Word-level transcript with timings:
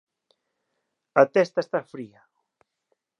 A 1.21 1.23
testa 1.35 1.59
está 1.63 1.79
fría. 1.93 2.21